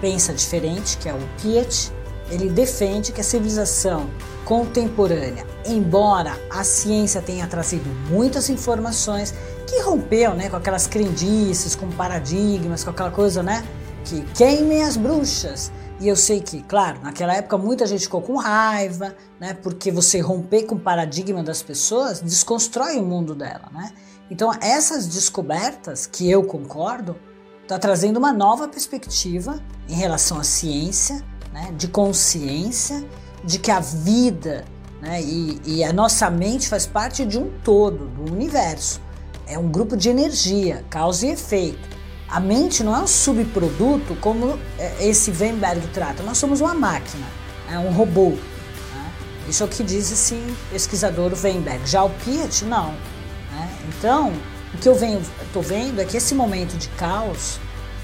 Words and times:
pensa 0.00 0.32
diferente, 0.32 0.96
que 0.98 1.08
é 1.08 1.14
o 1.14 1.18
Piet, 1.40 1.92
ele 2.30 2.48
defende 2.48 3.12
que 3.12 3.20
a 3.20 3.24
civilização 3.24 4.08
contemporânea, 4.44 5.46
embora 5.64 6.38
a 6.50 6.62
ciência 6.62 7.20
tenha 7.20 7.46
trazido 7.46 7.88
muitas 8.10 8.48
informações 8.48 9.34
que 9.66 9.80
rompeu, 9.80 10.34
né, 10.34 10.48
com 10.48 10.56
aquelas 10.56 10.86
crendices, 10.86 11.74
com 11.74 11.88
paradigmas, 11.90 12.84
com 12.84 12.90
aquela 12.90 13.10
coisa, 13.10 13.42
né, 13.42 13.64
que 14.04 14.22
queimem 14.34 14.84
as 14.84 14.96
bruxas. 14.96 15.72
E 15.98 16.06
eu 16.06 16.14
sei 16.14 16.40
que, 16.40 16.62
claro, 16.62 17.00
naquela 17.02 17.34
época 17.34 17.56
muita 17.58 17.86
gente 17.86 18.02
ficou 18.02 18.20
com 18.20 18.36
raiva, 18.36 19.16
né, 19.40 19.54
porque 19.54 19.90
você 19.90 20.20
romper 20.20 20.64
com 20.64 20.76
o 20.76 20.80
paradigma 20.80 21.42
das 21.42 21.62
pessoas 21.62 22.20
desconstrói 22.20 22.98
o 22.98 23.02
mundo 23.02 23.34
dela, 23.34 23.68
né? 23.72 23.92
Então 24.30 24.52
essas 24.60 25.06
descobertas, 25.06 26.06
que 26.06 26.30
eu 26.30 26.44
concordo, 26.44 27.16
está 27.66 27.80
trazendo 27.80 28.16
uma 28.16 28.32
nova 28.32 28.68
perspectiva 28.68 29.60
em 29.88 29.94
relação 29.94 30.38
à 30.38 30.44
ciência, 30.44 31.20
né, 31.52 31.74
de 31.76 31.88
consciência, 31.88 33.04
de 33.42 33.58
que 33.58 33.72
a 33.72 33.80
vida 33.80 34.64
né, 35.00 35.20
e, 35.20 35.60
e 35.64 35.84
a 35.84 35.92
nossa 35.92 36.30
mente 36.30 36.68
faz 36.68 36.86
parte 36.86 37.26
de 37.26 37.36
um 37.36 37.50
todo, 37.64 38.06
do 38.06 38.32
universo. 38.32 39.00
É 39.48 39.58
um 39.58 39.68
grupo 39.68 39.96
de 39.96 40.08
energia, 40.08 40.84
causa 40.88 41.26
e 41.26 41.30
efeito. 41.30 41.96
A 42.28 42.38
mente 42.38 42.84
não 42.84 42.94
é 42.94 43.00
um 43.00 43.06
subproduto 43.06 44.14
como 44.20 44.58
é, 44.78 45.04
esse 45.08 45.32
Weinberg 45.32 45.88
trata. 45.88 46.22
Nós 46.22 46.38
somos 46.38 46.60
uma 46.60 46.74
máquina, 46.74 47.26
é 47.70 47.78
um 47.78 47.90
robô. 47.90 48.30
Né? 48.30 49.12
Isso 49.48 49.64
é 49.64 49.66
o 49.66 49.68
que 49.68 49.82
diz 49.82 50.12
esse 50.12 50.40
pesquisador 50.70 51.32
Weinberg. 51.34 51.84
Já 51.84 52.04
o 52.04 52.10
Piet, 52.10 52.64
não. 52.64 52.92
Né? 53.52 53.70
Então, 53.88 54.32
o 54.76 54.78
que 54.78 54.88
eu 54.88 55.22
estou 55.42 55.62
vendo 55.62 56.00
é 56.00 56.04
que 56.04 56.18
esse 56.18 56.34
momento 56.34 56.76
de 56.76 56.88
caos 56.90 57.58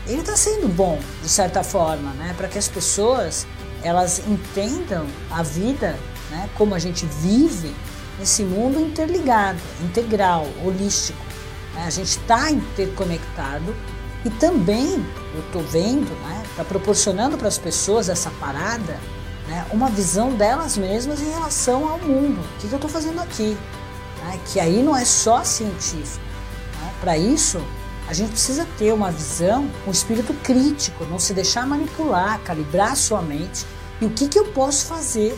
ele 0.07 0.21
está 0.21 0.37
sendo 0.37 0.69
bom 0.69 0.99
de 1.23 1.29
certa 1.29 1.63
forma, 1.63 2.11
né? 2.15 2.35
Para 2.37 2.49
que 2.49 2.59
as 2.59 2.67
pessoas 2.67 3.47
elas 3.83 4.23
entendam 4.27 5.07
a 5.31 5.43
vida, 5.43 5.99
né? 6.31 6.49
Como 6.57 6.75
a 6.75 6.79
gente 6.79 7.05
vive 7.07 7.75
nesse 8.19 8.43
mundo 8.43 8.81
interligado, 8.81 9.59
integral, 9.83 10.47
holístico. 10.65 11.23
Né? 11.75 11.85
A 11.87 11.91
gente 11.91 12.19
está 12.19 12.51
interconectado 12.51 13.77
e 14.25 14.31
também 14.31 15.05
eu 15.35 15.41
estou 15.41 15.63
vendo, 15.63 16.11
né? 16.23 16.43
Está 16.51 16.65
proporcionando 16.65 17.37
para 17.37 17.49
as 17.49 17.59
pessoas 17.59 18.09
essa 18.09 18.31
parada, 18.41 18.99
né? 19.47 19.67
Uma 19.71 19.89
visão 19.91 20.33
delas 20.33 20.79
mesmas 20.79 21.21
em 21.21 21.31
relação 21.31 21.87
ao 21.87 21.99
mundo. 21.99 22.41
O 22.41 22.61
que, 22.61 22.67
que 22.67 22.73
eu 22.73 22.77
estou 22.77 22.91
fazendo 22.91 23.21
aqui? 23.21 23.57
Né? 24.25 24.41
Que 24.47 24.59
aí 24.59 24.83
não 24.83 24.97
é 24.97 25.05
só 25.05 25.45
científico. 25.45 26.32
Para 27.03 27.19
isso 27.19 27.59
a 28.07 28.13
gente 28.13 28.31
precisa 28.31 28.65
ter 28.79 28.95
uma 28.95 29.11
visão, 29.11 29.69
um 29.89 29.91
espírito 29.91 30.33
crítico, 30.35 31.05
não 31.07 31.19
se 31.19 31.35
deixar 31.35 31.67
manipular, 31.67 32.41
calibrar 32.45 32.95
sua 32.95 33.21
mente 33.21 33.67
e 34.01 34.05
o 34.07 34.11
que, 34.11 34.29
que 34.29 34.39
eu 34.39 34.53
posso 34.53 34.87
fazer, 34.87 35.37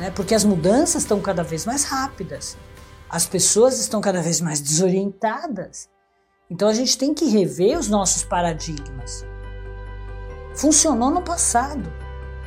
né? 0.00 0.10
Porque 0.10 0.34
as 0.34 0.42
mudanças 0.42 1.02
estão 1.02 1.20
cada 1.20 1.44
vez 1.44 1.64
mais 1.64 1.84
rápidas, 1.84 2.56
as 3.08 3.24
pessoas 3.24 3.78
estão 3.78 4.00
cada 4.00 4.20
vez 4.20 4.40
mais 4.40 4.60
desorientadas. 4.60 5.88
Então 6.50 6.68
a 6.68 6.74
gente 6.74 6.98
tem 6.98 7.14
que 7.14 7.26
rever 7.26 7.78
os 7.78 7.86
nossos 7.86 8.24
paradigmas. 8.24 9.24
Funcionou 10.56 11.10
no 11.10 11.22
passado, 11.22 11.88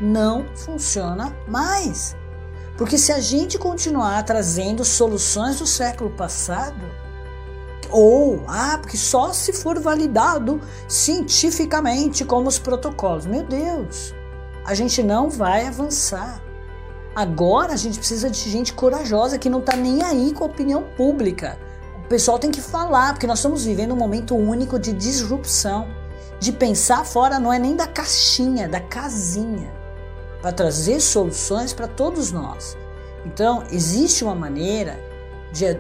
não 0.02 0.46
funciona 0.54 1.34
mais. 1.48 2.14
Porque 2.78 2.98
se 2.98 3.14
a 3.14 3.22
gente 3.22 3.58
continuar 3.58 4.22
trazendo 4.24 4.84
soluções 4.84 5.60
do 5.60 5.66
século 5.66 6.10
passado, 6.10 7.09
ou, 7.90 8.44
ah, 8.48 8.78
porque 8.82 8.98
só 8.98 9.34
se 9.34 9.52
for 9.54 9.80
validado 9.80 10.62
cientificamente 10.88 12.24
como 12.24 12.48
os 12.48 12.60
protocolos. 12.60 13.26
Meu 13.26 13.44
Deus, 13.44 14.14
a 14.66 14.74
gente 14.74 15.02
não 15.02 15.30
vai 15.30 15.66
avançar. 15.68 16.42
Agora 17.16 17.74
a 17.74 17.78
gente 17.78 17.98
precisa 17.98 18.30
de 18.30 18.50
gente 18.50 18.74
corajosa 18.74 19.38
que 19.38 19.50
não 19.50 19.60
está 19.60 19.76
nem 19.76 20.04
aí 20.04 20.34
com 20.34 20.44
a 20.44 20.48
opinião 20.48 20.84
pública. 20.96 21.58
O 22.06 22.08
pessoal 22.08 22.40
tem 22.40 22.52
que 22.52 22.62
falar, 22.62 23.14
porque 23.14 23.28
nós 23.28 23.40
estamos 23.40 23.66
vivendo 23.66 23.94
um 23.94 23.98
momento 23.98 24.36
único 24.36 24.80
de 24.80 24.94
disrupção, 24.94 25.88
de 26.40 26.52
pensar 26.52 27.06
fora 27.06 27.40
não 27.40 27.52
é 27.52 27.60
nem 27.60 27.76
da 27.76 27.88
caixinha, 27.88 28.70
da 28.70 28.80
casinha, 28.80 29.72
para 30.42 30.52
trazer 30.52 31.00
soluções 31.02 31.74
para 31.74 31.88
todos 31.88 32.32
nós. 32.32 32.78
Então, 33.26 33.64
existe 33.72 34.24
uma 34.24 34.36
maneira 34.36 35.00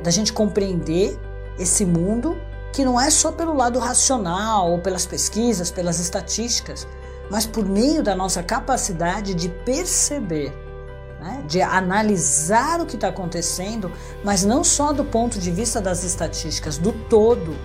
da 0.04 0.12
gente 0.12 0.34
compreender 0.34 1.18
esse 1.60 1.86
mundo 1.86 2.38
que 2.72 2.86
não 2.86 3.00
é 3.00 3.10
só 3.10 3.32
pelo 3.32 3.54
lado 3.54 3.80
racional 3.80 4.72
ou 4.72 4.80
pelas 4.80 5.06
pesquisas, 5.06 5.70
pelas 5.70 6.00
estatísticas, 6.00 6.88
mas 7.30 7.46
por 7.46 7.66
meio 7.66 8.02
da 8.02 8.16
nossa 8.16 8.42
capacidade 8.42 9.34
de 9.34 9.50
perceber, 9.50 10.54
né? 11.20 11.44
de 11.48 11.62
analisar 11.62 12.80
o 12.80 12.86
que 12.86 12.96
está 12.96 13.10
acontecendo, 13.10 13.92
mas 14.24 14.44
não 14.44 14.64
só 14.64 14.94
do 14.94 15.04
ponto 15.04 15.38
de 15.38 15.52
vista 15.52 15.82
das 15.82 16.04
estatísticas, 16.04 16.78
do 16.78 16.92
todo, 16.92 17.56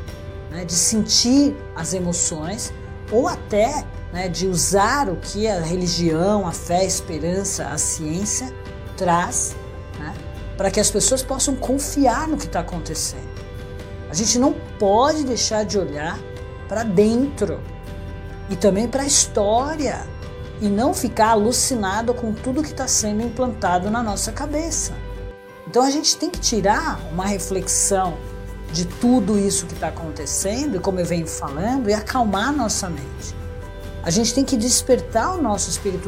né? 0.51 0.65
de 0.65 0.75
sentir 0.75 1.57
as 1.75 1.95
emoções 1.95 2.73
ou 3.13 3.29
até 3.29 3.85
né, 4.13 4.29
de 4.29 4.47
usar 4.47 5.09
o 5.09 5.17
que 5.17 5.49
a 5.49 5.61
religião, 5.61 6.47
a 6.47 6.53
fé, 6.53 6.79
a 6.79 6.85
esperança, 6.85 7.67
a 7.67 7.77
ciência 7.77 8.55
traz 8.97 9.57
né, 9.99 10.15
para 10.57 10.71
que 10.71 10.79
as 10.79 10.91
pessoas 10.91 11.23
possam 11.23 11.57
confiar 11.57 12.29
no 12.29 12.37
que 12.37 12.47
está 12.47 12.61
acontecendo. 12.61 13.44
A 14.15 14.17
gente 14.17 14.39
não 14.39 14.55
pode 14.79 15.25
deixar 15.25 15.65
de 15.65 15.77
olhar 15.77 16.21
para 16.69 16.85
dentro 16.85 17.61
e 18.49 18.55
também 18.55 18.87
para 18.87 19.03
a 19.03 19.05
história 19.05 20.07
e 20.61 20.69
não 20.69 20.95
ficar 20.95 21.31
alucinado 21.31 22.15
com 22.15 22.33
tudo 22.33 22.63
que 22.63 22.71
está 22.71 22.87
sendo 22.87 23.25
implantado 23.25 23.91
na 23.91 24.05
nossa 24.05 24.31
cabeça. 24.31 24.93
Então 25.67 25.83
a 25.83 25.91
gente 25.91 26.17
tem 26.17 26.31
que 26.31 26.39
tirar 26.39 27.01
uma 27.11 27.27
reflexão 27.27 28.17
de 28.73 28.85
tudo 28.85 29.37
isso 29.37 29.67
que 29.67 29.75
está 29.75 29.89
acontecendo, 29.89 30.81
como 30.81 31.01
eu 31.01 31.05
venho 31.05 31.27
falando, 31.27 31.91
e 31.91 31.93
acalmar 31.93 32.53
nossa 32.53 32.89
mente. 32.89 33.35
A 34.05 34.11
gente 34.11 34.33
tem 34.33 34.45
que 34.45 34.57
despertar 34.57 35.35
o 35.35 35.43
nosso 35.43 35.69
espírito 35.69 36.03